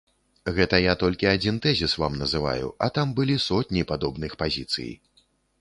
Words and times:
Гэта 0.53 0.77
я 0.83 0.93
толькі 1.03 1.29
адзін 1.33 1.59
тэзіс 1.67 1.93
вам 2.05 2.17
называю, 2.23 2.73
а 2.87 2.89
там 2.97 3.15
былі 3.21 3.39
сотні 3.49 3.87
падобных 3.93 4.31
пазіцый. 4.45 4.91